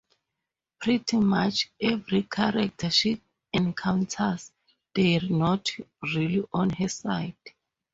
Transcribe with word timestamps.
Pretty 0.79 1.17
much 1.17 1.69
every 1.79 2.23
character 2.23 2.89
she 2.89 3.21
encounters, 3.53 4.51
they're 4.95 5.21
not 5.21 5.69
really 6.01 6.43
on 6.51 6.71
her 6.71 6.89
side. 6.89 7.35